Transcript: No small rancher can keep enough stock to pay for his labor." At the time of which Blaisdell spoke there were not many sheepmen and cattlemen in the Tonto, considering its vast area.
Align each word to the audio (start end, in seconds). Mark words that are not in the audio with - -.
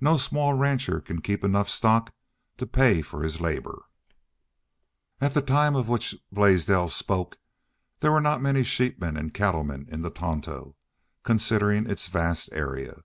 No 0.00 0.16
small 0.16 0.54
rancher 0.54 1.02
can 1.02 1.20
keep 1.20 1.44
enough 1.44 1.68
stock 1.68 2.10
to 2.56 2.66
pay 2.66 3.02
for 3.02 3.22
his 3.22 3.42
labor." 3.42 3.82
At 5.20 5.34
the 5.34 5.42
time 5.42 5.76
of 5.76 5.86
which 5.86 6.14
Blaisdell 6.32 6.88
spoke 6.88 7.36
there 8.00 8.10
were 8.12 8.22
not 8.22 8.40
many 8.40 8.62
sheepmen 8.64 9.18
and 9.18 9.34
cattlemen 9.34 9.84
in 9.90 10.00
the 10.00 10.08
Tonto, 10.08 10.76
considering 11.24 11.84
its 11.84 12.08
vast 12.08 12.48
area. 12.52 13.02